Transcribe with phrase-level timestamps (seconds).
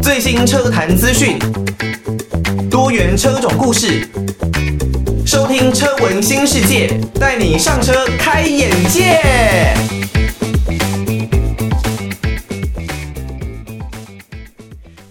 [0.00, 1.38] 最新车坛资讯，
[2.70, 4.08] 多元车种故事，
[5.26, 9.20] 收听车闻新世界，带你上车开眼界。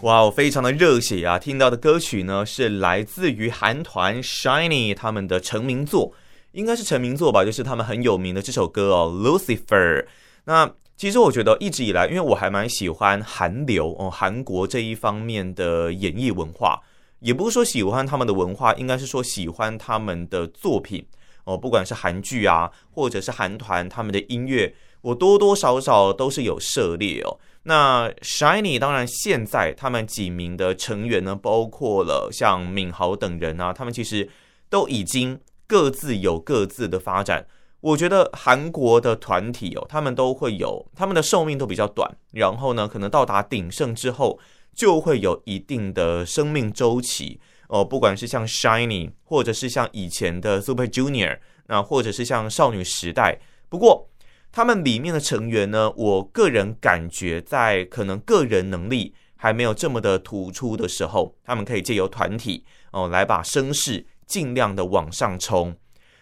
[0.02, 1.38] 哇，我非常的热血啊！
[1.38, 6.14] 听到的歌曲呢，是来自于韩团 Shiny 他们的成名作，
[6.52, 10.04] 应该是成名作吧，就是他们很有名的这首歌哦，《Lucifer》。
[10.46, 16.82] 那其实我觉得一直以来，因为我还蛮喜欢韩流哦，韩国这一方面的演艺文化，
[17.20, 21.06] 也不是说喜欢他们的文化，应该是说喜欢他们的作品
[21.46, 27.40] 哦，不管是韩剧啊，或者是韩团他们的音乐，我多多少少都是有涉猎哦。
[27.64, 34.30] 那 Shiny 当然现在他们几名的成员呢，包括了像敏豪等人啊，他们其实
[34.70, 35.40] 都已经
[35.72, 37.48] 各自有各自的发展。
[37.80, 44.38] 我觉得韩国的团体哦，他们都会有他们的寿命都比较短，然后呢，可能到达鼎盛之后，
[44.76, 47.86] 就会有一定的生命周期哦。
[47.86, 53.40] 不管是像 SHINee，或者是像以前的 Super Junior，那或者是像少女时代。
[53.70, 54.10] 不过
[54.52, 65.76] 他们里面的成员呢，我个人感觉在可能个人能力还没有这么的突出的时候，他们可以借由团体哦来把声势尽量的往上冲。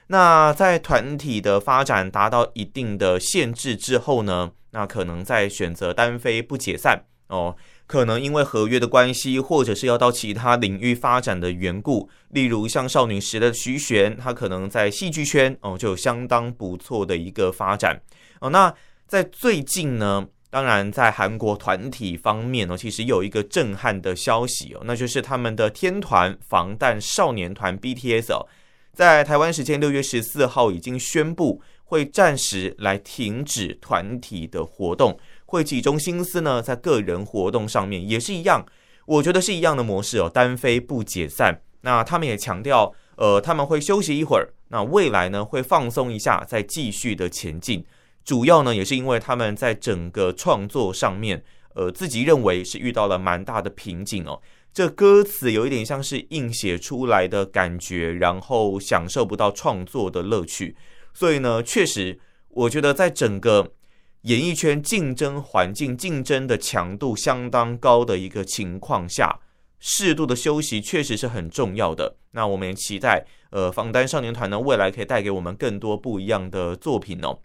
[0.08, 18.02] 那在团体的发展达到一定的限制之后呢，那可能再选择单飞不解散哦，可能因为合约的关系，或者是要到其他领域发展的缘故，例如像少女时代的徐玄，他可能在戏剧圈哦就有相当不错的一个发展
[18.42, 18.50] 哦。
[18.50, 18.74] 那
[19.06, 28.48] 在最近呢，当然在韩国团体方面呢，其实有一个震撼的消息哦，那就是他们的天团防弹少年团 BTS 哦。
[28.94, 38.66] 在台湾时间六月十四号已经宣布会暂时来停止团体的活动，会集中心思呢在个人活动上面，也是一样，
[39.06, 41.62] 我觉得是一样的模式哦，单飞不解散。
[41.82, 47.86] 那他们也强调，呃，他们会休息一会儿，那未来呢会放松一下，再继续的前进。
[48.30, 54.40] 主要呢也是因为他们在整个创作上面，呃，自己认为是遇到了蛮大的瓶颈哦。
[54.72, 60.76] 这歌词有一点像是硬写出来的感觉，然后享受不到创作的乐趣，
[61.12, 62.20] 所以呢，确实，
[62.50, 63.74] 我觉得在整个
[64.22, 69.40] 演艺圈竞争环境、竞争的强度相当高的一个情况下，
[69.80, 72.18] 适度的休息确实是很重要的。
[72.34, 77.40] 那我们也期待，呃，防弹少年团呢，未来可以带给我们更多不一样的作品哦。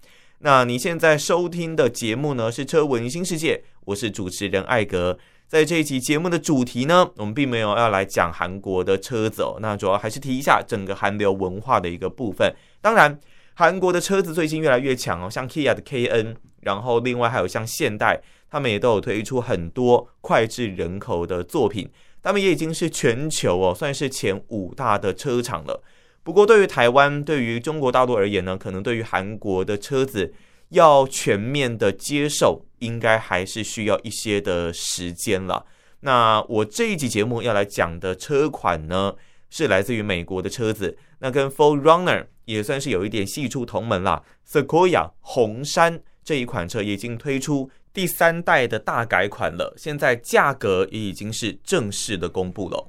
[0.44, 5.18] 那你现在收听的节目呢，是车闻新世界，我是主持人艾格。
[5.48, 12.54] 在这一期节目的主题呢，我们并没有要来讲韩国的车子哦，那主要还是提一下整个韩流文化的一个部分。
[12.82, 13.18] 当然，
[13.54, 21.90] 韩国的车子最近越来越强哦，像 Kia 的 KN，然后另外还有像现代，他们也都有推出很多脍炙人口的作品。
[22.22, 25.82] 他们也已经是全球哦，算是前五大的车厂了。
[26.24, 30.34] 不过，对于台湾、对于中国大陆而言呢，可能对于韩国的车子
[30.70, 32.66] 要全面的接受。
[32.80, 35.64] 应该还是需要一些的时间了。
[36.00, 39.14] 那我这一集节目要来讲的车款呢，
[39.48, 44.22] 是来自于美国的车子，那跟 4Runner 也算是有一点系出同门了。
[44.46, 52.86] Sequoia 红杉这一款车已经推出第三代的大改款了，现在价格也已经是正式的公布了。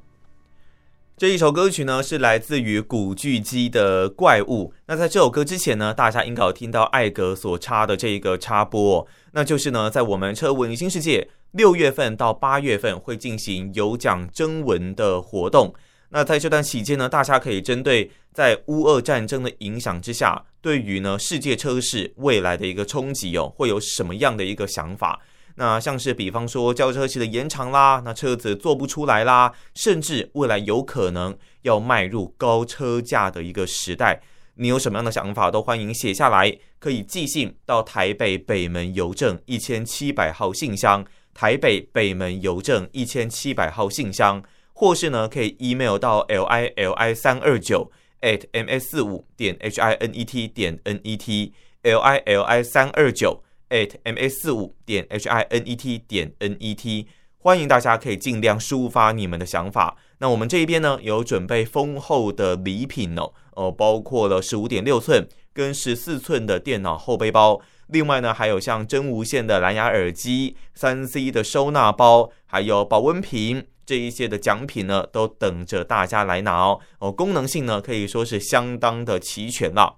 [1.17, 4.73] 这一首歌曲呢，是来自于古巨基的《怪物》。
[4.85, 15.73] 那在这首歌之前呢，大家应该有听到艾格所插的这一个插播，那就是呢，在我们车闻新世界六月份到八月份会进行有奖征文的活动。
[16.09, 25.21] 那在这段期间呢，大家可以针对在乌俄战争的影响之下，对于呢世界车市未来的一个冲击哦，会有什么样的一个想法？
[25.57, 34.21] 那像是比方说交车期的延长啦，那车子做不出来啦，甚至未来有可能要迈入高车价的一个时代，
[34.55, 44.43] 你有什么样的想法都欢迎写下来，可以寄信到台北北门邮政一千七百号信箱，台北北门邮政一千七百号信箱，
[44.73, 50.25] 或是呢可以 email 到 l i l i 三二九 at m s 四五点 h i n e
[50.25, 51.53] t 点 n e t
[51.83, 53.44] l i l i 三二九。
[53.69, 57.07] At ma 四五点 h i n e t 点 n e t，
[57.37, 59.97] 欢迎大家可以尽量抒发你们的想法。
[60.19, 76.79] 那我们这一边呢，有准备丰厚的礼品哦，哦，包括了十五点六寸跟十四寸的电脑后背包，另外呢，还有像真无线的蓝牙耳机、三 C 的收纳包，还有保温瓶这一些的奖品呢，都等着大家来拿哦。
[76.99, 79.97] 哦，功能性呢，可以说是相当的齐全了。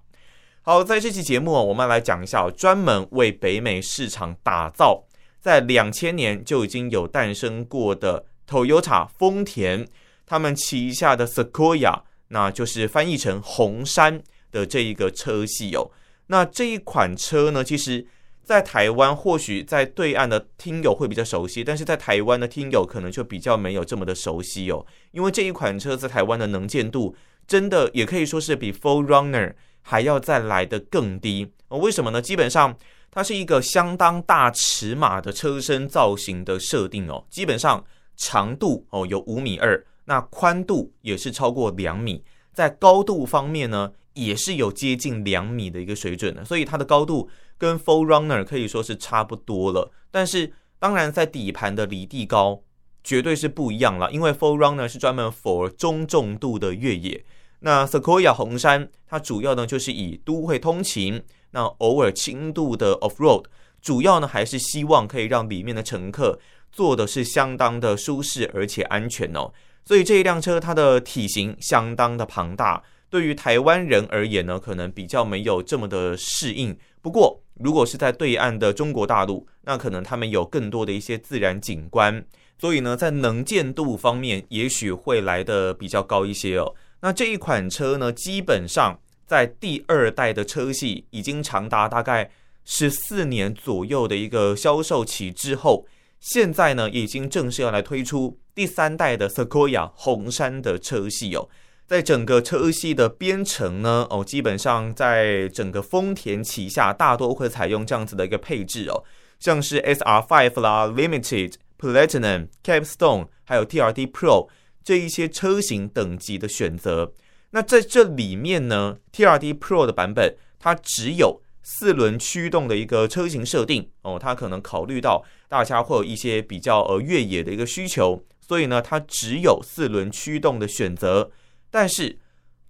[0.67, 5.01] 好，在这期节目我们来讲一下专门为北美市场打造，
[5.39, 9.87] 在两千年就已经有诞生过的 Toyota 丰田，
[10.25, 14.21] 他们旗下的 Sequoia，那就是翻译成红杉
[14.51, 15.89] 的这一个车系哦。
[16.25, 18.05] 那这一款车呢，其实
[18.43, 27.15] 在台湾或许在对岸的听友会比较熟悉，但是在台湾的听友可能就比较没有这么的熟悉哦，因为这一款车在台湾的能见度
[27.47, 29.53] 真的也可以说是比 Full Runner
[29.89, 32.21] 还要再来得更低哦，为什么呢？
[32.21, 32.75] 基本上
[33.09, 37.81] 它是一个相当大尺码的车身造型的设定哦，基本上
[38.17, 49.89] 长度哦有五米二，那宽度也是超过两米，在高度方面呢也是有接近两米的一个水准的，所以它的高度跟 4Runner 可以说是差不多了。
[50.11, 52.61] 但是当然在底盘的离地高
[53.05, 57.23] 绝对是不一样了，因为 4Runner 是专门 for 中重度的越野。
[57.59, 63.45] 那 Sequoia 红杉，它主要呢就是以都会通勤，那偶尔轻度的 off road，
[63.81, 66.39] 主要呢还是希望可以让里面的乘客
[66.71, 69.51] 坐的是相当的舒适而且安全哦。
[69.83, 76.77] 所以这一辆车它的体型相当的庞大，对于台湾人而言呢，可能比较没有这么的适应。
[77.01, 82.23] 不过如果是在对岸的中国大陆，那可能他们有更多的一些自然景观，
[82.59, 86.75] 所以呢在能见度方面也许会来的比较高一些哦。
[87.01, 92.31] 那这一款车呢，基本上在第二代的车系已经长达大概
[92.65, 95.85] 十四年左右的一个销售期之后，
[96.19, 101.47] 现在呢已经正式要来推出第三代的 Sequoia 红杉的车系哦。
[101.85, 109.05] 在整个车系的编程呢，哦，基本上在整个丰田旗下大多会采用这样子的一个配置哦，
[109.39, 114.49] 像是 SR5 啦、Limited、Platinum、Capstone，还有 TRD Pro。
[114.87, 117.11] 这一些车型等级的选择，
[117.49, 131.31] 那在这里面呢，TRD Pro 的版本它只有四轮驱动的一个车型设定哦，它可能考虑到大家会有一些比较呃越野的一个需求，所以呢，它只有四轮驱动的选择。
[131.69, 132.17] 但是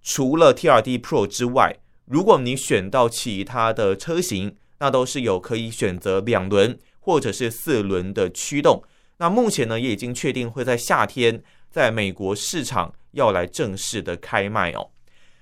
[0.02, 1.76] 除了 TRD Pro 之外，
[2.06, 8.82] 如果你选到其他的车型，那都是有可以选择两轮或者是四轮的驱动。
[9.18, 11.44] 那目前呢，也已经确定会在夏天。
[11.70, 14.90] 在美国市场要来正式的开卖哦，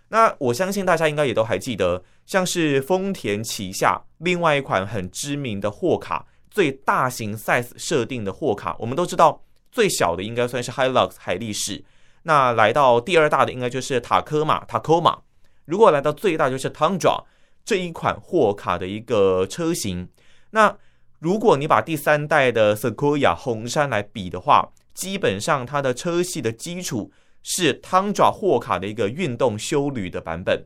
[0.09, 11.85] 那我相信大家应该也都还记得，像是丰田旗下另外一款很知名的货卡，最大型 size 设定的货卡，我们都知道最小的应该算是 Hilux 海力士，
[12.23, 15.19] 那来到第二大的应该就是塔科马 Tacoma，
[15.65, 17.25] 如果来到最大就是 Tundra
[17.65, 20.09] 这一款货卡的一个车型，
[20.51, 20.77] 那
[21.19, 24.73] 如果你把第三代的 Sequoia 红杉来比的话。
[24.97, 27.13] 基本上，它的车系的基础
[27.43, 30.65] 是 Tundra 货卡的一个运动休旅的版本。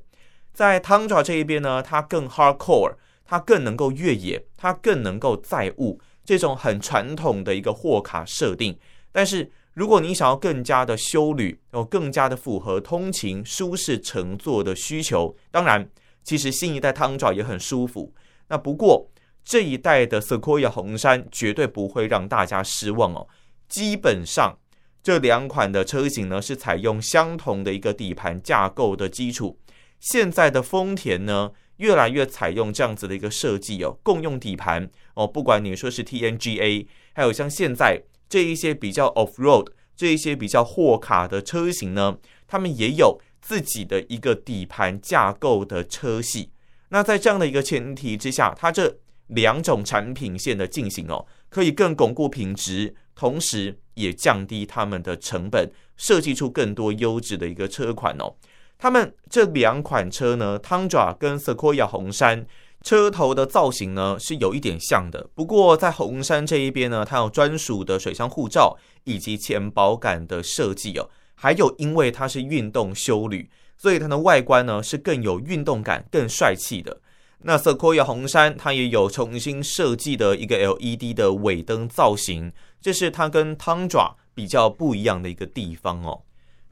[0.52, 2.94] 在 Tundra 这一边呢，它更 hardcore，
[3.24, 8.78] 它更能够越野，它更能够载物，这种很传统的一个货卡设定。
[9.10, 15.90] 但是，如果你想要更加的休旅，哦，更加的符合通勤舒适乘坐的需求，当然，
[16.22, 18.14] 其实新一代 Tundra 也很舒服。
[18.46, 19.10] 那不过
[19.44, 23.26] 这一代的 Sequoia 红杉绝对不会让大家失望哦。
[23.70, 24.58] 基本上，
[25.02, 29.58] 这两款的车型呢是采用相同的一个底盘架构的基础。
[30.00, 35.26] 现在的丰田呢，越来越采用这样子的一个设计哦，共用底盘哦。
[35.26, 42.18] 不管你说是 TNGA，还有像现在这一些比较 off road，这一些比较货卡的车型呢，
[42.48, 46.50] 他们也有自己的一个底盘架构的车系。
[46.88, 48.98] 那在这样的一个前提之下，它这
[49.30, 52.94] 两种产品线的进行哦，可以更巩固品质。
[53.16, 58.34] 同时，也降低他们的成本，设计出更多优质的一个车款哦。
[58.78, 62.46] 他们这两款车呢，Tundra 跟 Sequoia 红杉
[62.82, 65.28] 车头的造型呢是有一点像的。
[65.34, 71.10] 不过在红杉这一边呢，它有专属的水箱护罩以及前保杆的设计哦。
[71.34, 77.02] 还有，因为它是运动休旅，所以它的外观呢是更有运动感、更帅气的。
[77.42, 82.52] 那 Sequoia 红杉它也有重新设计的一个 LED 的尾灯造型。
[82.80, 86.22] 这是它跟 Tundra 比较不一样的一个地方哦。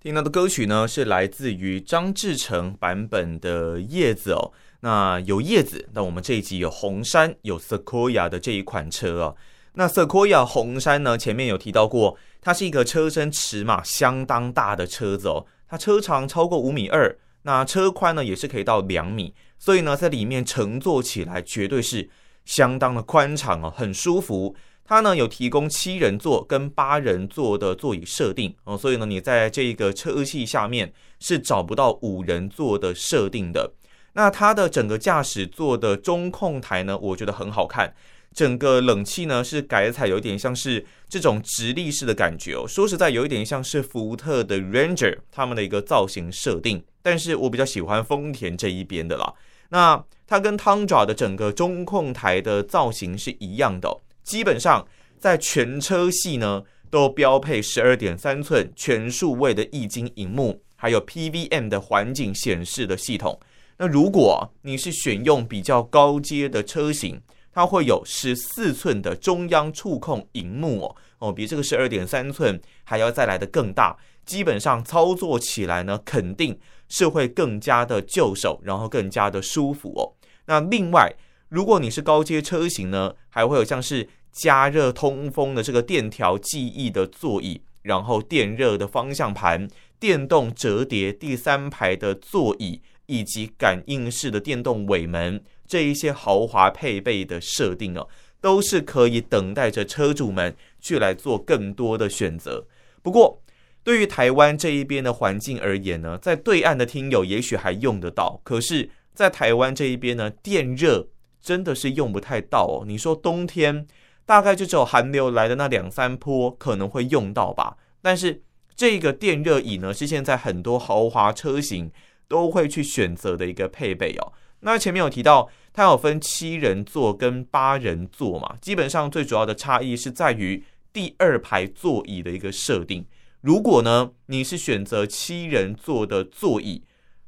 [0.01, 4.53] 听到的歌曲呢是来自于张志成版本的叶子哦。
[4.81, 9.37] 那有叶子，那我们这一集有红杉，有 Sequoia 的这一款车哦。
[9.75, 15.45] 那 Sequoia 红杉呢，前面有提到过，它是一个车身尺码相当大的车子哦。
[15.69, 22.09] 它车长超过五米二，那车宽呢也是可以到两米，所以呢在里面乘坐起来绝对是
[22.45, 24.55] 相当的宽敞哦，很舒服。
[24.85, 33.73] 它呢有提供七人座跟八人座的座椅设定哦，所以呢你在这个车系下面是找不到五人座的设定的。
[34.15, 37.95] 那它的整个驾驶座的中控台呢，我觉得很好看。
[38.35, 42.67] 整个冷气呢是改采有点像是这种直立式的感觉哦。
[42.69, 49.35] 说实在，有一点像是福特的 Ranger 他们的一个造型设定，但是我比较喜欢丰田这一边的啦。
[49.71, 54.87] 那它跟 Tundra 的整个中控台的造型是一样的，基本上
[55.19, 63.39] 在全车系呢都标配十二点三寸全数位的液晶荧幕，还有 PVM 的环境显示的系统。
[63.79, 67.21] 那如果你是选用比较高阶的车型，
[67.53, 73.97] 它会有十四寸的中央触控荧幕哦，哦，比这个十二点三寸还要再来的更大。
[74.25, 76.59] 基本上操作起来呢，肯定
[76.89, 80.13] 是会更加的就手，然后更加的舒服哦。
[80.47, 81.15] 那另外，
[81.49, 89.69] 如果你是高阶车型呢，还会有像是加热通风的这个电调记忆的座椅，然后电热的方向盘、
[89.99, 95.43] 电动折叠第三排的座椅，以及感应式的电动尾门。
[95.67, 98.09] 这一些豪华配备的设定哦，
[98.41, 102.67] 都是可以等待着车主们去来做更多的选择。
[103.03, 103.41] 不过，
[103.83, 111.09] 对于台湾这一边的环境而言呢，在对岸的听友也许还用得到，可是，在台湾这一边呢，电热
[111.41, 112.85] 真的是用不太到哦。
[112.87, 113.87] 你说冬天
[114.27, 118.43] 大概就只有寒流来的那两三波可能会用到吧，但是
[118.77, 121.91] 这个电热椅呢，是现在很多豪华车型
[122.29, 124.33] 都会去选择的一个配备哦。
[124.61, 133.07] 那前面有提到，它有分七人座跟八人座嘛，基本上最主要的差异是在于第二排座椅的一个设定。
[133.41, 136.83] 如果呢，你是选择七人座的座椅，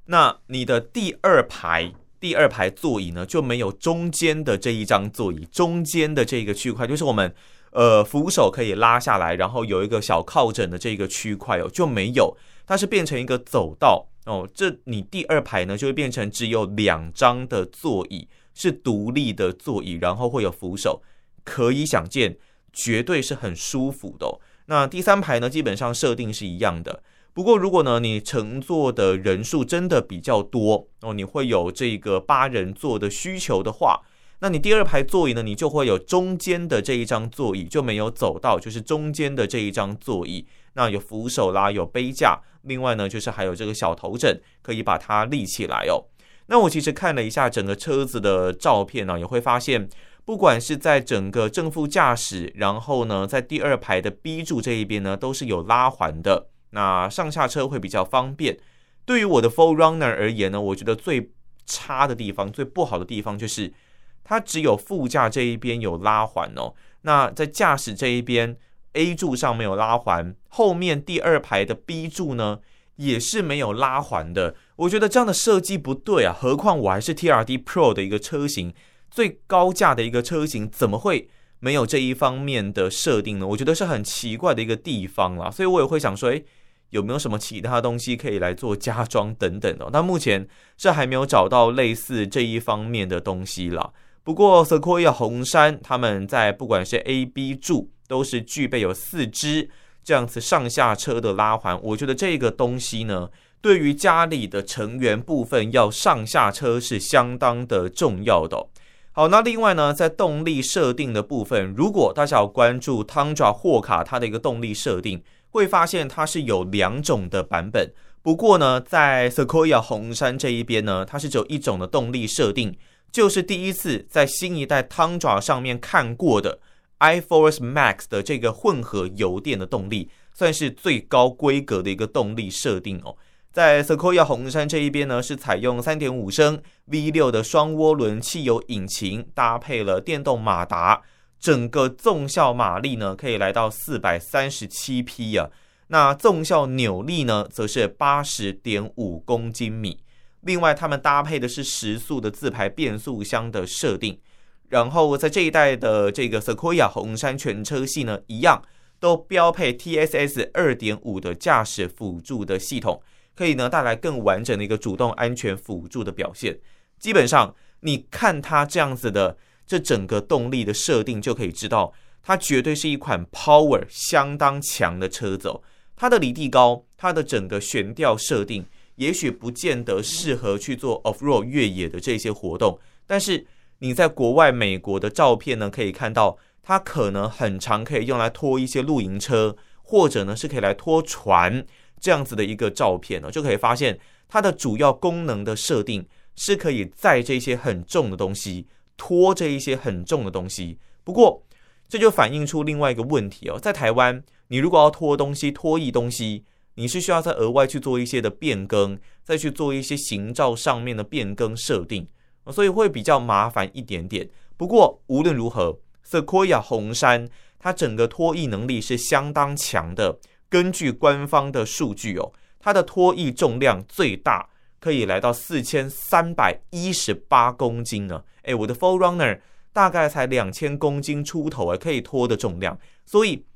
[0.06, 7.32] 那你的第二排第二排座椅呢，就没有中间的这一张座椅，中间的这个区块就是我们
[7.70, 12.36] 呃扶手可以拉下来，然后有一个小靠枕的这个区块哦，就没有，
[12.66, 14.08] 它是变成一个走道。
[14.26, 21.00] 哦，这你第二排呢就会变成只有两张的座椅，是独立的座椅，然后会有扶手，
[21.42, 22.36] 可以想见，
[22.72, 24.38] 绝对是很舒服的。
[24.70, 27.02] 那第三排呢，基本上设定是一样的。
[27.34, 34.00] 不过如果呢你乘坐的人数真的比较多哦，你会有这个八人座的需求的话，
[34.38, 40.46] 那你第二排座椅呢，你就会有中间的这一张座椅，就没有走到，就是中间的这一张座椅。
[40.74, 46.06] 那有扶手啦，有杯架，另外呢，就是还有这个小头枕，可以把它立起来哦。
[46.46, 49.88] 那我其实看了一下整个车子的照片呢，也会发现，
[50.30, 58.56] 不管是在整个正副驾驶，然后呢，在第二排的 B 柱这一边呢，都是有拉环的，那上下车会比较方便。
[59.04, 61.32] 对于我的 Full Runner 而言呢，我觉得最
[61.66, 63.74] 差的地方、最不好的地方就是，
[64.22, 68.56] 它只有副驾这一边有拉环哦，那在驾驶这一边。
[68.92, 72.60] A 柱上没有拉环，后面第二排的 B 柱呢
[72.94, 74.54] 也是没有拉环的。
[74.76, 76.32] 我觉得这样的设计不对啊！
[76.32, 78.72] 何况我还是 TRD Pro 的一个车型，
[79.10, 83.46] 最高价的一个车型，怎么会没有这一方面的设定呢？
[83.46, 85.50] 我觉得是很奇怪的一个地方啦。
[85.50, 86.44] 所以我也会想说，诶，
[86.90, 89.88] 有没有什么其他东西可以来做加装等等的？
[89.92, 93.92] 但目前是还没有找到类似这一方面的东西啦。
[94.22, 97.90] 不过 Sequoia 红杉他们在不管是 A、B 柱。
[98.10, 99.70] 都是具备有四支
[100.02, 108.66] 这样子上下车的拉环，我觉得这个东西呢，对于家里的成员部分要上下车是相当的重要的。
[109.12, 117.92] 好，那另外呢，在动力设定的部分，如果大家要关注 Tundra 货卡它的一个动力设定，会发现它是有两种的版本。
[118.22, 122.76] 不过呢，在 Sequoia 红杉这一边呢，它是只有一种的动力设定，
[123.10, 126.60] 就是第一次在新一代 Tundra 上面看过的。
[127.00, 133.16] iForce Max 的这个混合油电的动力，算是最高规格的一个动力设定哦。
[133.52, 141.02] 在 Sequoia 红杉这一边呢，是采用三点五升 V 六的双涡轮汽油引擎，搭配了电动马达，
[141.40, 145.50] 整个纵效马力呢可以来到四百三十七匹啊。
[145.88, 149.98] 那纵效扭力呢，则是八十点五公斤米。
[150.42, 154.20] 另外，他们搭配的是十速的自排变速箱的设定。
[154.68, 158.62] 然后在这一代的这个 Sequoia 红杉全车系呢，一样
[159.00, 163.02] 都标配 TSS 二点五的驾驶辅助的系统，
[163.34, 166.58] 可以呢带来更完整的一个主动安全辅助的表现。
[166.98, 175.62] 基本上，你看它这样子的这整个动力的设定，就可以知道它绝对是一款 power 相当强的车子哦。
[175.96, 183.46] 它的离地高，它的整个悬吊设定，也许不见得适合去做 off road 越野的这些活动，但是。
[183.82, 191.64] 你在国外美国的照片呢，可以看到它可能很长，可以用来拖一些露营车，或者呢是可以来拖船
[192.00, 198.66] 这样子的一个照片呢，就可以发现它的主要功能的设定是可以载这些很重的东西，
[198.96, 200.78] 拖这一些很重的东西。
[201.04, 201.42] 不过，
[201.88, 206.44] 这就反映出另外一个问题哦，在台湾，你如果要拖东西、拖曳东西，
[206.76, 212.06] 你是需要再额外去做一些的变更，再去做一些形照上面的变更设定，
[212.52, 214.28] 所以会比较麻烦一点点。
[214.56, 215.78] 不过无论如何
[216.08, 217.28] ，Sequoia 红杉
[217.58, 220.18] 它整个拖曳能力是相当强的。
[220.50, 228.22] 根据官方的数据哦，它的拖曳重量最大可以来到四千三百一十八公斤呢。
[228.42, 229.40] 诶，我的 4Runner。
[229.72, 232.76] 大概才两千公斤出头啊，可以拖的重量。
[233.06, 233.46] 所以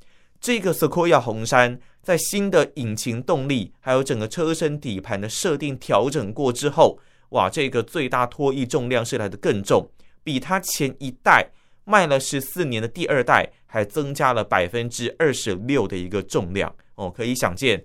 [0.41, 9.91] 这个 Sequoia 红杉在新的引擎动力还有整个车身底盘的设定调整过之后，哇，这个最大拖曳重量是来的更重，
[10.23, 11.51] 比它前一代
[11.85, 17.11] 卖了十四年的第二代还增加了百分之二十六的一个重量哦。
[17.11, 17.85] 可以想见，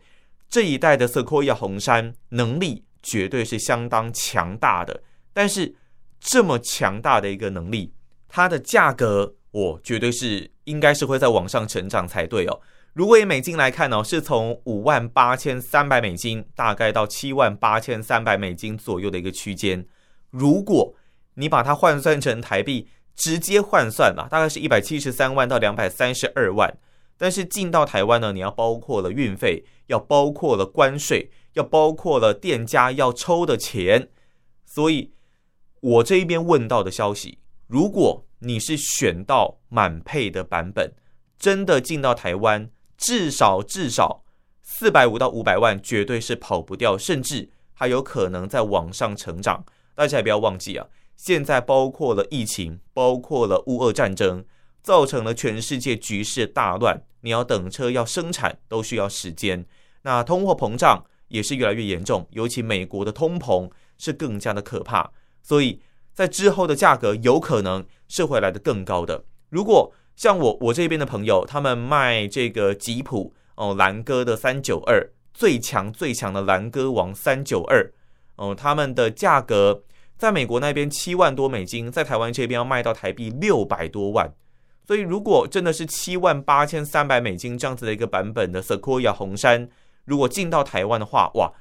[0.49, 5.03] 这一代的 Sequoia 红杉能力绝对是相当强大的。
[5.33, 5.75] 但是
[6.19, 7.93] 这么强大的一个能力。
[8.31, 12.61] 它的价格，我绝对是应该是会在往上成长才对哦。
[12.93, 19.83] 如果以美金来看呢，是从五万八千三百美金大概到七万八千三百美金左右的一个区间。
[20.29, 20.93] 如果
[21.33, 26.77] 你把它换算成台币，直接换算吧，大概是一百七十三万到两百三十二万。
[27.17, 34.09] 但是进到台湾呢，你要包括了运费，要包括了关税，要包括了店家要抽的钱。
[34.65, 35.11] 所以，
[35.81, 37.39] 我这一边问到的消息。
[37.67, 40.93] 如果你是选到满配的版本，
[41.37, 44.23] 真的进到台湾，至少至少
[44.61, 49.65] 四百五到五百万，绝对是跑不掉，甚至还有可能在网上成长。
[49.93, 50.87] 大家也不要忘记啊，
[51.19, 54.45] 现在包括了疫情，包括了乌俄战争，
[54.81, 57.03] 造成了全世界局势大乱。
[57.19, 59.65] 你要等车，要生产，都需要时间。
[60.03, 65.11] 那通货膨胀也是越来越严重，尤其美国的通膨是更加的可怕，
[65.43, 65.81] 所以。
[66.11, 69.23] 在之后的价格有可能是会来得更高的。
[69.51, 77.93] 如果像我我这边的朋友，他们卖这个吉普哦兰歌的三九二最强最强的兰歌王三九二
[78.35, 79.83] 哦，他们的价格
[80.19, 84.31] 在美国那边七万多美金，在台湾这边要卖到台币六百多万。
[84.85, 89.67] 所以如果真的是七万八千三百美金这样子的一个版本的 Sequoia 红杉，
[90.05, 91.51] 如果进到台湾的话，哇，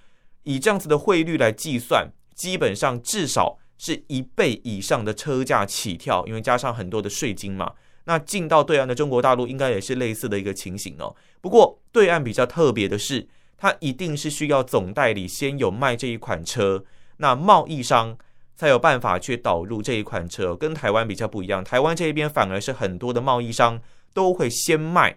[0.43, 3.59] 以这样子的汇率来计算，基本上至少。
[3.81, 7.75] 是一倍以上的车价起跳，因为加上很多的税金嘛。
[8.07, 11.15] 那进到对岸的中国大陆，应该也是类似的一个情形哦。
[11.41, 16.85] 不过对岸比较特别的是，它一定是需要总代理先有卖这一款车，
[17.19, 18.19] 那贸易商
[18.59, 21.63] 才有办法去导入这一款车，跟台湾比较不一样。
[21.63, 23.81] 台湾这一边反而是很多的贸易商
[24.13, 25.17] 都会先卖。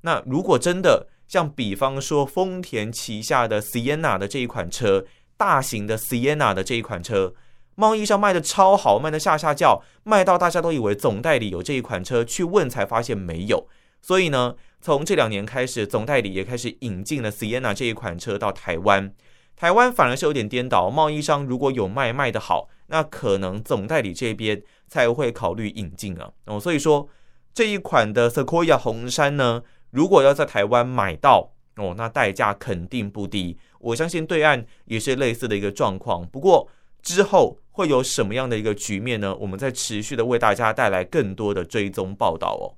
[0.00, 5.04] 那如果真的像比方说丰田旗下的 Sienna 的这一款车，
[5.36, 7.32] 大型的 Sienna 的这一款车。
[7.76, 13.68] 贸易商卖的超好，卖的吓吓叫，卖到大家都以为总代理有这一款车，去问才发现没有。
[14.02, 19.14] 所以呢，从这两年开始，总代理也开始引进了 Sienna 这一款车到台湾。
[19.60, 26.30] 台湾反而是有点颠倒，贸易商如果有卖卖的好，那可能总代理这边才会考虑引进啊。
[26.46, 27.06] 哦，所以说
[27.52, 33.58] 这一款的 Sequoia 红杉呢，如果要在台湾买到哦，那代价肯定不低。
[33.80, 36.26] 我相信对岸也是类似的一个状况。
[36.26, 36.66] 不过
[37.02, 37.58] 之后。
[37.72, 39.34] 会有什么样的一个局面呢？
[39.36, 42.76] 我们在持续的为大家带来更多的追踪报道哦。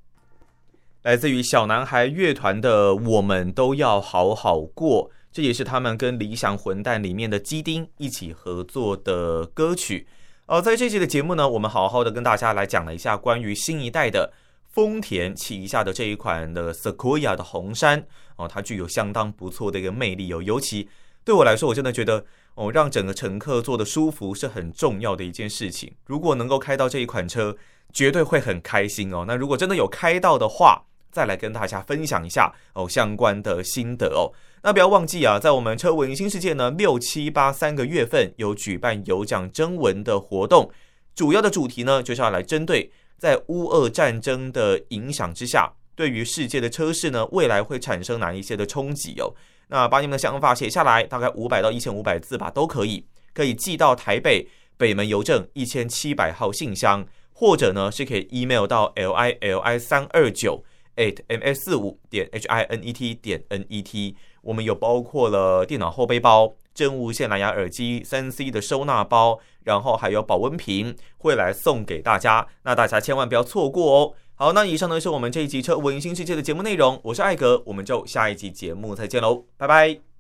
[1.03, 10.07] 来自于小男孩乐团的《我们都要好好过》，这也是他们跟理想混蛋里面的基丁一起合作的歌曲。
[10.47, 14.33] 哦，在这期的节目呢，我们好好的跟大家来讲了一下关于新一代的
[14.71, 20.89] 丰田旗下的这一款的 Sequoia 的红杉哦，它具有相当不错的一个魅力哦，尤其
[21.25, 22.25] 对我来说，我真的觉得。
[22.55, 25.91] 哦，让整个乘客坐得舒服是很重要的一件事情。
[26.05, 27.57] 如果能够开到这一款车，
[27.95, 29.25] 绝对会很开心哦。
[29.27, 34.29] 那如果真的有开到的话，再来跟大家分享一下哦相关的心得哦。
[34.65, 40.71] 那不要忘记啊，在我们车闻新世界呢，六七八三个月份有举办有奖征文的活动，
[41.17, 49.35] 主要的主题呢就是要来针对在乌俄战争的影响之下，对于世界的车市呢，未来会产生哪一些的冲击哦。
[49.67, 54.47] 那把你们的想法写下来，大概五百到一千五百字吧，都可以，可以寄到台北
[54.77, 60.63] 北门邮政一千七百号信箱，或者呢是可以 email 到 l i l i 三二九
[60.95, 64.15] at m s 四五点 h i n e t 点 n e t。
[64.43, 74.15] 我们有包括了电脑后背包、真无线蓝牙耳机、三 C 的收纳包，然后还有保温瓶会来送给大家，那大家千万不要错过哦。
[74.35, 80.12] 好，那以上呢是我们这一集车闻新世界的节目内容，我是艾格，我们就下一集节目再见喽，拜拜。